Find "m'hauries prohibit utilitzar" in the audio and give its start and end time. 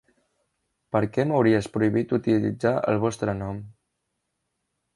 1.31-2.73